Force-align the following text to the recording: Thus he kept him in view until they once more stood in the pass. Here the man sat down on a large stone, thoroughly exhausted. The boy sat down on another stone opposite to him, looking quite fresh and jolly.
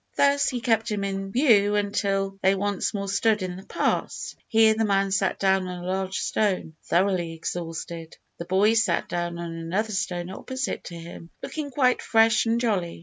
Thus 0.17 0.49
he 0.49 0.61
kept 0.61 0.89
him 0.89 1.03
in 1.03 1.31
view 1.31 1.75
until 1.75 2.39
they 2.41 2.55
once 2.55 2.91
more 2.91 3.07
stood 3.07 3.43
in 3.43 3.55
the 3.55 3.67
pass. 3.67 4.35
Here 4.47 4.73
the 4.73 4.83
man 4.83 5.11
sat 5.11 5.37
down 5.37 5.67
on 5.67 5.83
a 5.83 5.85
large 5.87 6.15
stone, 6.17 6.73
thoroughly 6.85 7.33
exhausted. 7.33 8.17
The 8.39 8.45
boy 8.45 8.73
sat 8.73 9.07
down 9.07 9.37
on 9.37 9.53
another 9.53 9.93
stone 9.93 10.31
opposite 10.31 10.85
to 10.85 10.95
him, 10.95 11.29
looking 11.43 11.69
quite 11.69 12.01
fresh 12.01 12.47
and 12.47 12.59
jolly. 12.59 12.99